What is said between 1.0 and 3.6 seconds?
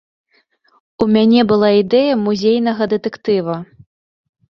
У мяне была ідэя музейнага дэтэктыва.